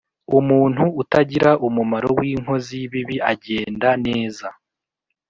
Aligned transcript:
Umuntu 0.39 0.83
utagira 1.01 1.51
umumaro 1.67 2.09
w 2.17 2.19
inkozi 2.31 2.73
y 2.81 2.83
ibibi 2.87 3.17
agenda 3.31 3.89
neza 4.05 4.47